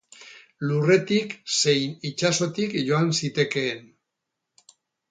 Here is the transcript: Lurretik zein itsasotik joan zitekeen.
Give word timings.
Lurretik 0.69 1.35
zein 1.59 1.93
itsasotik 2.11 2.75
joan 2.89 3.17
zitekeen. 3.21 3.89